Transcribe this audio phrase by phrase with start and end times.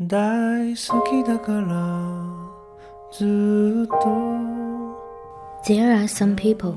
[0.00, 2.34] 大好きだから
[3.12, 3.94] ずっと
[5.64, 6.72] There are some people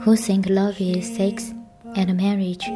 [0.00, 1.54] who think love is sex
[1.94, 2.66] and marriage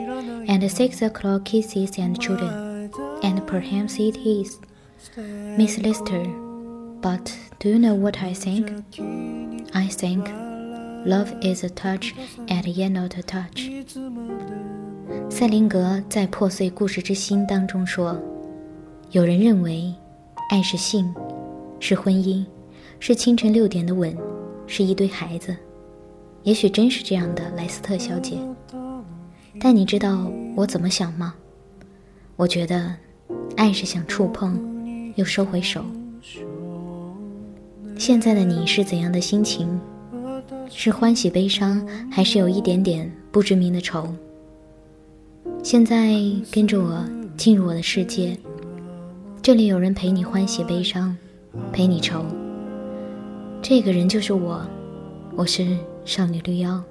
[0.46, 2.90] and six o'clock kisses and children,
[3.22, 4.61] and perhaps it is.
[5.56, 6.24] Miss Lister,
[7.01, 8.71] but do you know what I think?
[9.72, 10.28] I think
[11.06, 12.15] love is a touch
[12.49, 13.71] and yet not a touch.
[15.31, 18.34] 塞林格在《破碎故事之心》当中说：“
[19.12, 19.94] 有人认为，
[20.49, 21.13] 爱是性，
[21.80, 22.44] 是婚姻，
[23.00, 24.16] 是清晨六点的吻，
[24.68, 25.55] 是一堆孩子。
[26.44, 28.38] 也许真是这样的，莱斯特小姐。
[29.59, 31.34] 但你知道我怎么想吗？
[32.36, 32.94] 我觉得，
[33.55, 34.59] 爱是想触碰，
[35.16, 35.84] 又收回手。
[37.98, 39.80] 现在的你是怎样的心情？
[40.70, 44.14] 是欢喜悲伤，还是有一点点不知名的愁？
[45.64, 46.16] 现在
[46.52, 47.03] 跟着我
[47.38, 48.38] 进入我的世界，
[49.45, 51.16] 这里有人陪你欢喜悲伤，
[51.72, 52.26] 陪你愁。
[53.61, 54.59] 这个人就是我，
[55.36, 56.83] 我是少女绿妖。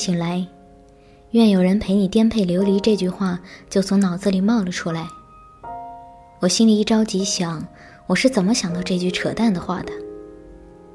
[0.00, 0.46] 醒来，
[1.32, 3.38] 愿有人陪你颠沛流离这句话
[3.68, 5.06] 就从脑子里冒了出来。
[6.40, 7.62] 我心里一着急，想
[8.06, 9.92] 我是怎么想到这句扯淡的话的？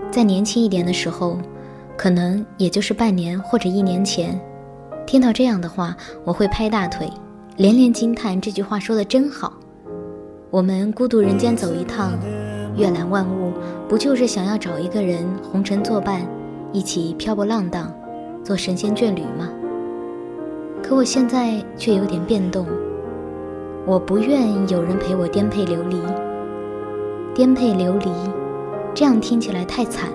[0.09, 1.37] 在年轻一点的时候，
[1.95, 4.41] 可能也就是半年或者一年前，
[5.05, 7.07] 听到这样的话，我会拍大腿，
[7.57, 9.53] 连连惊叹这句话说的真好。
[10.49, 12.17] 我们孤独人间走一趟，
[12.75, 13.53] 阅览万物，
[13.87, 16.27] 不就是想要找一个人红尘作伴，
[16.73, 17.93] 一起漂泊浪荡？
[18.45, 19.49] 做神仙眷侣吗？
[20.83, 22.67] 可我现在却有点变动。
[23.87, 25.99] 我不愿有人陪我颠沛流离。
[27.33, 28.11] 颠沛流离，
[28.93, 30.11] 这样听起来太惨。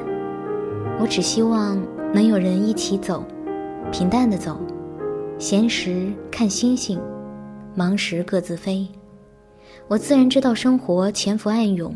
[1.01, 1.77] 我只希望
[2.15, 3.25] 能有人一起走，
[3.91, 4.57] 平淡的走。
[5.37, 7.01] 闲时看星星，
[7.75, 8.87] 忙时各自飞。
[9.89, 11.93] 我自然知道生活潜伏暗涌，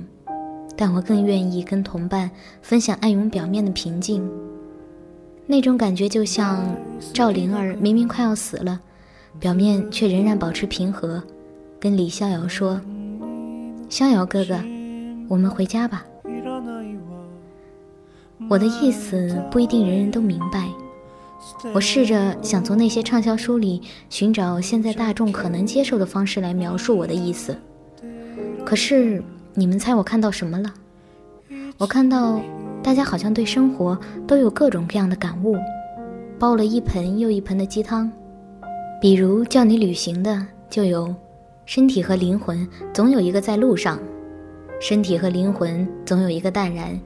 [0.77, 2.29] 但我更愿意跟同伴
[2.61, 4.29] 分享暗涌表面的平静。
[5.47, 6.75] 那种感觉就像
[7.13, 8.81] 赵灵儿明明快要死了，
[9.39, 11.23] 表面却仍然保持平和，
[11.79, 12.81] 跟李逍遥说
[13.91, 14.59] ：“逍遥哥哥，
[15.29, 16.05] 我们回家吧。”
[18.49, 20.67] 我的意思不一定人人都明白。
[21.75, 27.55] 我试着想从那些畅销书里寻找现在大众可能接受的方式来描述我的意思。
[28.65, 29.23] 可是
[29.53, 30.73] 你们猜我看到什么了？
[31.77, 32.41] 我看到。
[32.85, 35.57] 大家好像对生活都有各种各样的感悟，
[36.39, 38.13] 煲了一盆又一盆的鸡汤。
[39.01, 41.13] 比如叫你旅行的，就有
[41.65, 43.99] 身体和灵魂总有一个在路上，
[44.83, 47.01] 身体和灵魂总有一个淡然，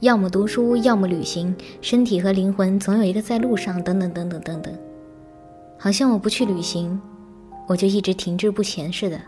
[0.00, 4.74] 要么读书，要么旅行，身体和灵魂总有一个在路上，等等等等等等。
[5.78, 6.98] 好像我不去旅行，
[7.68, 9.20] 我就一直停滞不前似的。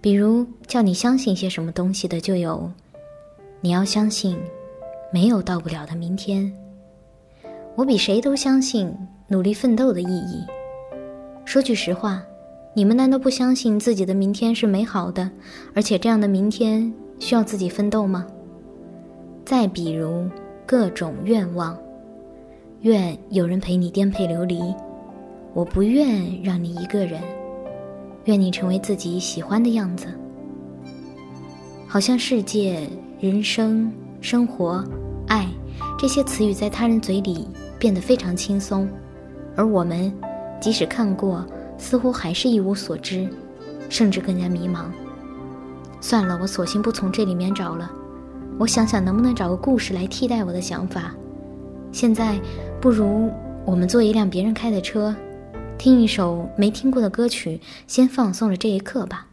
[0.00, 2.68] 比如叫你相信些什么东西的，就有
[3.60, 4.36] 你要相信。
[5.16, 6.52] 没有到不了的明天。
[7.74, 8.94] 我比谁都相信
[9.28, 10.44] 努力奋斗的意义。
[11.46, 12.22] 说句实话，
[12.74, 15.30] 你们难道不相信自己的明天是美好的，
[15.74, 18.26] 而且这样的明天需要自己奋斗吗？
[19.42, 20.28] 再比如
[20.66, 21.74] 各种愿望，
[22.82, 24.60] 愿有人陪你颠沛流离，
[25.54, 27.22] 我不愿让你一个人，
[28.26, 30.08] 愿你成为自己喜欢的样子。
[31.86, 32.86] 好像世界、
[33.18, 33.90] 人生。
[34.22, 34.82] 生活、
[35.26, 35.46] 爱
[35.98, 38.88] 这些词语在他人嘴里变得非常轻松，
[39.56, 40.12] 而我们
[40.60, 41.44] 即使看过，
[41.78, 43.28] 似乎还是一无所知，
[43.88, 44.84] 甚至更加迷茫。
[46.00, 47.90] 算了，我索性不从这里面找了。
[48.58, 51.14] 我想想能不能找个故事来替代我的想法。
[51.92, 52.38] 现在，
[52.80, 53.30] 不如
[53.64, 55.14] 我们坐一辆别人开的车，
[55.76, 59.26] 听一首没听过的歌曲，先放松了这一刻吧。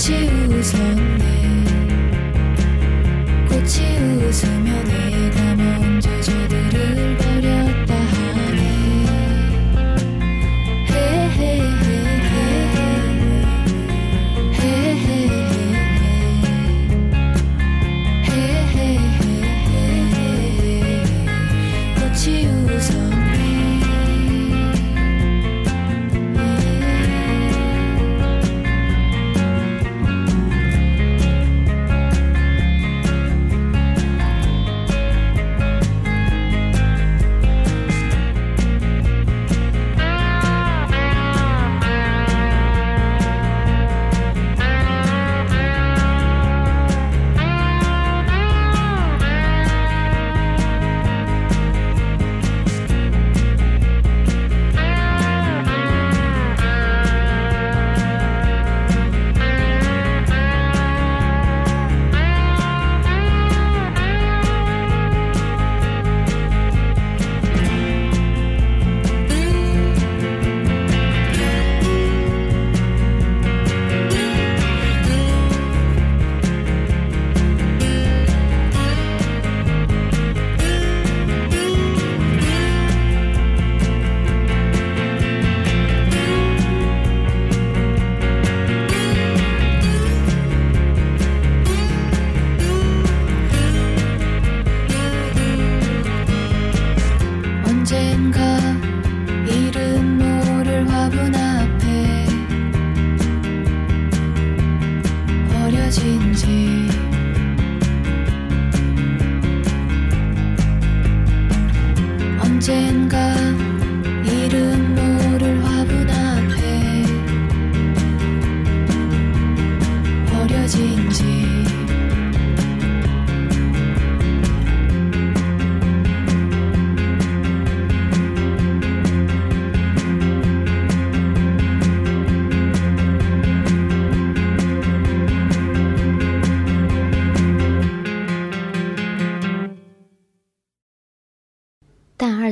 [0.00, 1.64] 꽃이 웃었네.
[3.50, 7.09] 꽃이 웃으며 내가 먼저 저들을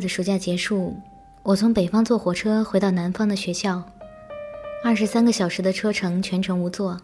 [0.08, 0.96] 暑假结束，
[1.42, 3.82] 我从北方坐火车回到南方的学校，
[4.82, 6.98] 二十三个小时的车程，全程无座。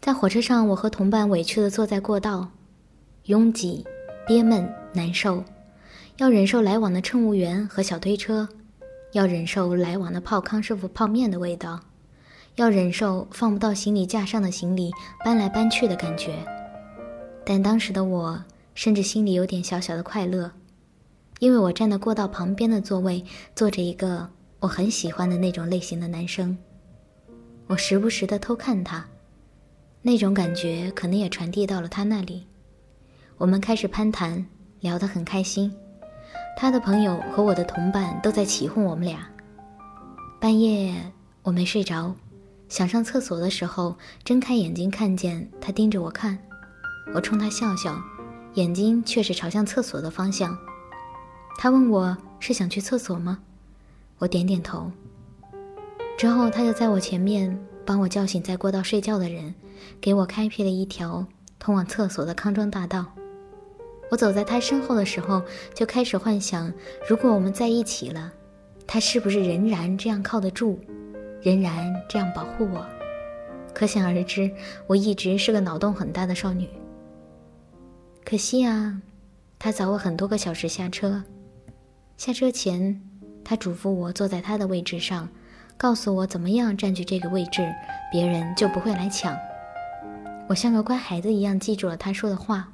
[0.00, 2.48] 在火车上，我和同伴委屈地坐在过道，
[3.24, 3.84] 拥挤、
[4.26, 5.42] 憋闷、难受，
[6.18, 8.48] 要忍受来往的乘务员和小推车，
[9.12, 11.80] 要忍受来往的泡康师傅泡面的味道，
[12.56, 14.90] 要忍受放不到行李架上的行李
[15.24, 16.34] 搬来搬去的感觉。
[17.44, 18.42] 但当时的我，
[18.74, 20.50] 甚至心里有点小小的快乐。
[21.44, 23.22] 因为我站的过道旁边的座位，
[23.54, 24.26] 坐着一个
[24.60, 26.56] 我很喜欢的那种类型的男生。
[27.66, 29.06] 我时不时的偷看他，
[30.00, 32.46] 那种感觉可能也传递到了他那里。
[33.36, 34.42] 我们开始攀谈，
[34.80, 35.70] 聊得很开心。
[36.56, 39.28] 他的朋友和我的同伴都在起哄我们俩。
[40.40, 40.94] 半夜
[41.42, 42.14] 我没睡着，
[42.70, 46.38] 想上厕所的时候，睁开眼睛看见他盯着我看，
[47.14, 48.02] 我冲他笑笑，
[48.54, 50.56] 眼睛却是朝向厕所的方向。
[51.56, 53.38] 他问我是想去厕所吗？
[54.18, 54.90] 我点点头。
[56.16, 59.54] 之后他就在我前面帮我叫醒在过道睡觉的人，
[60.00, 61.26] 给我开辟了一条
[61.58, 63.06] 通往厕所的康庄大道。
[64.10, 65.42] 我走在他身后的时候，
[65.74, 66.72] 就开始幻想，
[67.08, 68.32] 如果我们在一起了，
[68.86, 70.78] 他是不是仍然这样靠得住，
[71.42, 72.86] 仍然这样保护我？
[73.74, 74.48] 可想而知，
[74.86, 76.68] 我一直是个脑洞很大的少女。
[78.24, 79.00] 可惜啊，
[79.58, 81.24] 他早我很多个小时下车。
[82.16, 83.00] 下车前，
[83.44, 85.28] 他嘱咐我坐在他的位置上，
[85.76, 87.68] 告诉我怎么样占据这个位置，
[88.12, 89.36] 别人就不会来抢。
[90.48, 92.68] 我像个乖孩子一样记住了他说的话。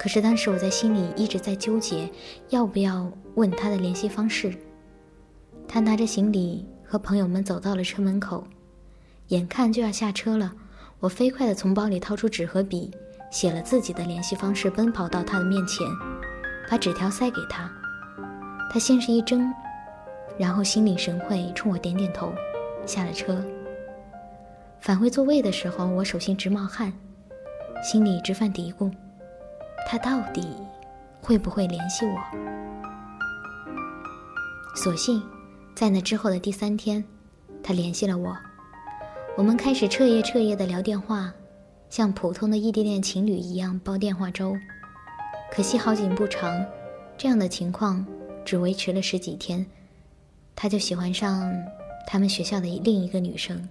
[0.00, 2.08] 可是当时我在心里一直在纠结，
[2.48, 4.54] 要不要问他的联系方式。
[5.66, 8.46] 他拿着行李和朋友们走到了车门口，
[9.28, 10.52] 眼看就要下车了，
[11.00, 12.90] 我飞快地从包里掏出纸和笔，
[13.30, 15.86] 写了自己的联系方式，奔跑到他的面前，
[16.70, 17.70] 把纸条塞给他。
[18.70, 19.52] 他先是一怔，
[20.36, 22.32] 然后心领神会，冲我点点头，
[22.86, 23.44] 下了车。
[24.80, 26.92] 返回座位的时候，我手心直冒汗，
[27.82, 28.92] 心里直犯嘀咕：
[29.86, 30.56] 他到底
[31.20, 32.18] 会不会联系我？
[34.74, 35.22] 所幸。
[35.74, 37.04] 在那之后的第三天，
[37.62, 38.36] 他联系了我，
[39.36, 41.32] 我们开始彻夜彻夜的聊电话，
[41.88, 44.56] 像普通的异地恋情侣一样煲电话粥。
[45.52, 46.66] 可惜好景不长，
[47.16, 48.04] 这样的情况
[48.48, 49.66] 只维持了十几天，
[50.56, 51.52] 他就喜欢上
[52.06, 53.68] 他们学校的另一个女生。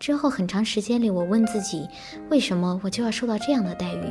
[0.00, 1.88] 之后很长时间里，我问自己，
[2.28, 4.04] 为什么我就要受到这样的待遇？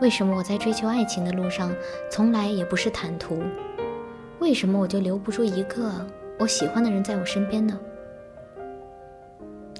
[0.00, 1.72] 为什么我在追求爱情的路上
[2.10, 3.40] 从来也不是坦途？
[4.40, 6.04] 为什么我就留不住一个
[6.36, 7.78] 我喜欢的人在我身边呢？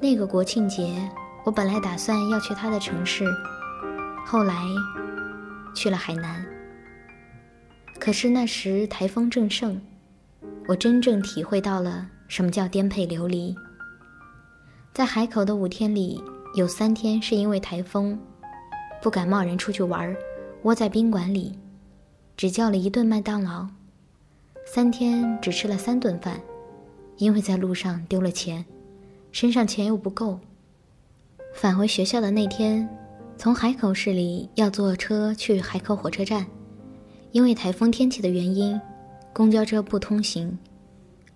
[0.00, 0.94] 那个国庆节，
[1.44, 3.24] 我本来打算要去他的城市，
[4.24, 4.54] 后来
[5.74, 6.46] 去了海南。
[8.00, 9.78] 可是那时台风正盛，
[10.66, 13.54] 我真正体会到了什么叫颠沛流离。
[14.94, 16.18] 在海口的五天里，
[16.54, 18.18] 有三天是因为台风，
[19.02, 20.16] 不敢贸然出去玩，
[20.62, 21.52] 窝在宾馆里，
[22.38, 23.68] 只叫了一顿麦当劳。
[24.64, 26.40] 三天只吃了三顿饭，
[27.18, 28.64] 因为在路上丢了钱，
[29.30, 30.40] 身上钱又不够。
[31.54, 32.88] 返回学校的那天，
[33.36, 36.46] 从海口市里要坐车去海口火车站，
[37.32, 38.80] 因为台风天气的原因，
[39.32, 40.58] 公交车不通行，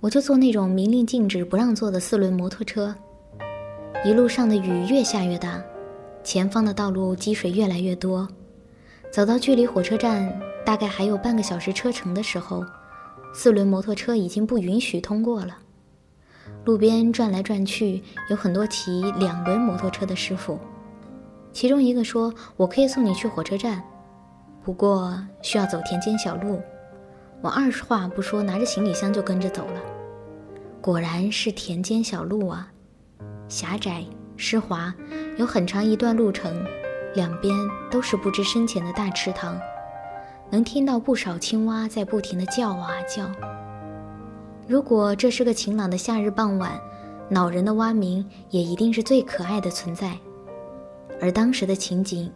[0.01, 2.95] 我就坐那种明令禁止不让坐的四轮摩托车。
[4.05, 5.63] 一路上的雨越下越大，
[6.23, 8.29] 前方的道路积水越来越多。
[9.11, 10.37] 走到距离火车站
[10.67, 12.65] 大概还有半个小时车程的时候。
[13.37, 15.59] 四轮摩托车已经不允许通过了，
[16.65, 20.57] 路边转来转去，有很多骑两轮摩托车的师傅。
[21.53, 23.83] 其中一个说：“我可以送你去火车站，
[24.65, 26.61] 不过需要走田间小路。”
[27.43, 29.81] 我二话不说，拿着行李箱就跟着走了。
[30.81, 32.73] 果然是田间小路啊，
[33.49, 34.03] 狭窄
[34.37, 34.95] 湿滑，
[35.37, 36.65] 有很长一段路程，
[37.15, 37.55] 两边
[37.91, 39.61] 都是不知深浅的大池塘。
[40.51, 43.31] 能听到不少青蛙在不停地叫啊叫。
[44.67, 46.81] 如果这是个晴朗的夏日傍晚，
[47.29, 50.17] 恼人的蛙鸣也一定是最可爱的存在。
[51.21, 52.33] 而当时的情景，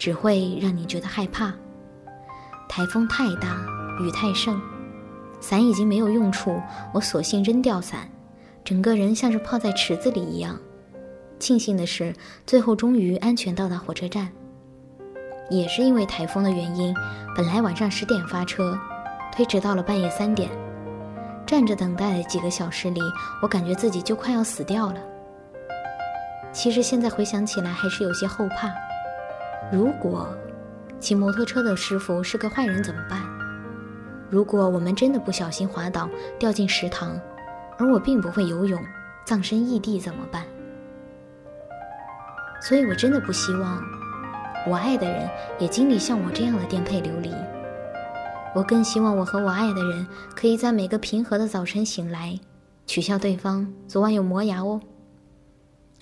[0.00, 1.52] 只会让你觉得害怕。
[2.70, 3.60] 台风太大，
[4.00, 4.58] 雨太盛，
[5.40, 6.58] 伞已经没有用处，
[6.94, 8.08] 我索性扔掉伞，
[8.64, 10.58] 整个人像是泡在池子里一样。
[11.38, 12.14] 庆幸的是，
[12.46, 14.32] 最后终于安全到达火车站。
[15.50, 16.94] 也是因为台风的原因，
[17.36, 18.78] 本来晚上十点发车，
[19.30, 20.48] 推迟到了半夜三点。
[21.46, 23.02] 站着等待几个小时里，
[23.42, 25.00] 我感觉自己就快要死掉了。
[26.54, 28.72] 其实现在回想起来，还是有些后怕。
[29.72, 30.28] 如果
[30.98, 33.22] 骑摩托车的师傅是个坏人怎么办？
[34.28, 37.18] 如果我们真的不小心滑倒掉进池塘，
[37.78, 38.82] 而我并不会游泳，
[39.24, 40.44] 葬身异地怎么办？
[42.60, 43.82] 所以我真的不希望。
[44.66, 45.26] 我爱的人
[45.58, 47.32] 也经历像我这样的颠沛流离。
[48.52, 52.38] 我更希望我和我爱的人可以在每个平和的早晨醒来，
[52.86, 54.80] 取笑对方昨晚有磨牙哦。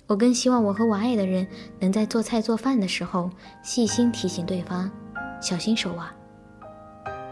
[0.09, 1.47] 我更希望我和我爱的人
[1.79, 3.29] 能在做菜做饭的时候
[3.61, 4.89] 细心提醒对方
[5.39, 6.13] 小心手啊。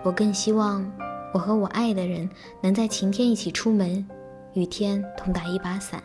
[0.04, 0.90] 我更希望
[1.34, 2.30] 我和我爱的人
[2.62, 4.08] 能在晴天一起出门，
[4.54, 6.02] 雨天同打一把伞。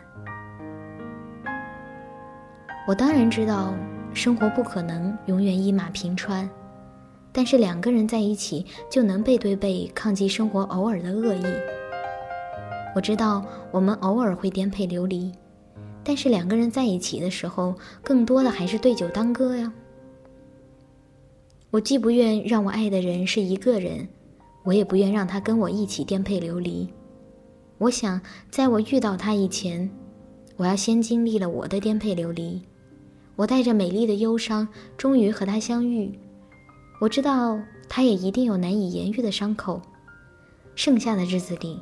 [2.87, 3.73] 我当然知道。
[4.15, 6.47] 生活不可能永远一马平川，
[7.31, 11.43] 但是两个人在一起就能背对背抗击生活偶尔的恶意。
[12.95, 15.33] 我知道我们偶尔会颠沛流离，
[16.03, 19.71] 但是两个人在一起的时候，更多的还是对酒当歌呀。
[21.71, 24.07] 我既不愿让我爱的人是一个人，
[24.63, 26.87] 我也不愿让他跟我一起颠沛流离。
[27.79, 29.89] 我想，在我遇到他以前，
[30.55, 32.61] 我要先经历了我的颠沛流离。
[33.35, 36.11] 我带着美丽的忧伤，终于和他相遇。
[37.01, 39.81] 我知道他也一定有难以言喻的伤口，
[40.75, 41.79] 剩下的日子里，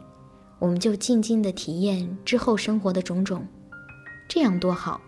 [0.58, 3.46] 我们就静静的体验之后生活的种种，
[4.34, 5.02] 这样多好。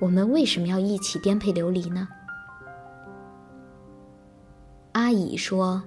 [0.00, 2.06] 我们为什么要一起颠沛流离呢？
[4.92, 5.82] 阿乙说：“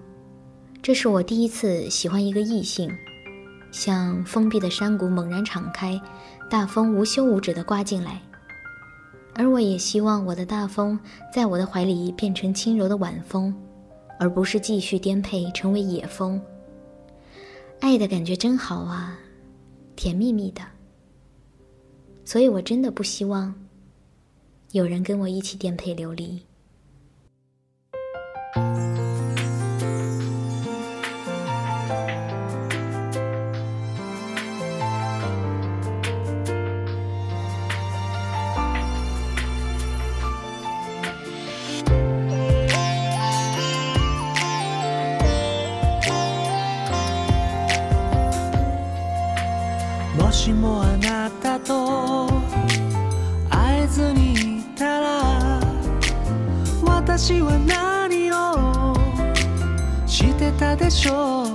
[0.84, 2.92] 这是我第一次喜欢一个异性，
[3.72, 5.98] 像封闭的山谷猛然敞开，
[6.50, 8.22] 大风无休无止地刮进来。
[9.34, 11.00] 而我也希望我的大风
[11.34, 13.56] 在我的怀里变成轻柔的晚风，
[14.20, 16.42] 而不是继续颠沛成为野风。
[17.80, 19.18] 爱的感觉真好啊，
[19.96, 20.62] 甜蜜蜜的。
[22.28, 23.56] 所以我真的不希望
[24.74, 26.38] 有人跟我一起颠沛流离。”
[60.98, 61.47] 说。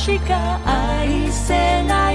[0.00, 2.14] しか愛せない。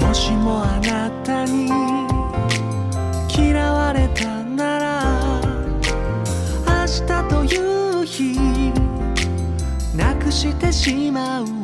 [0.00, 1.72] もしもあなたに
[3.36, 5.40] 嫌われたなら
[6.64, 8.38] 明日という日
[9.96, 11.57] なくしてしまう。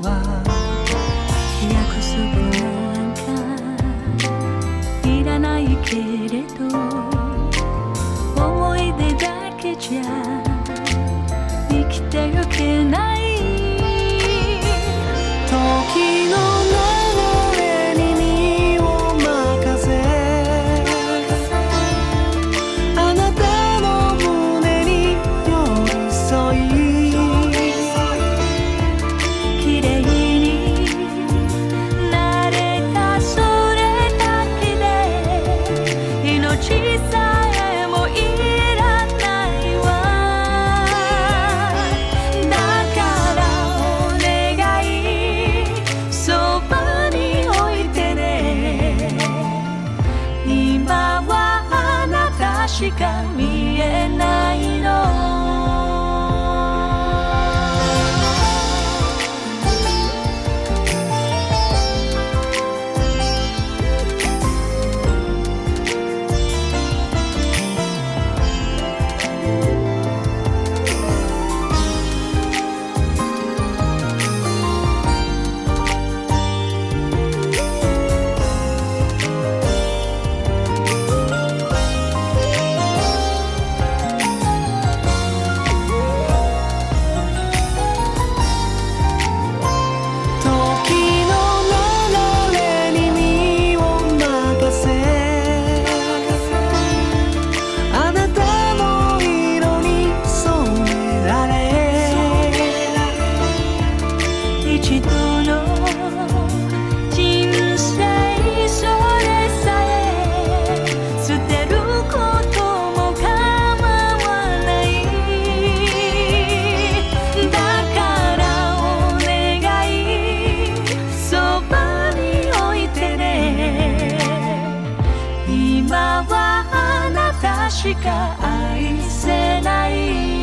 [127.85, 130.34] しか愛せない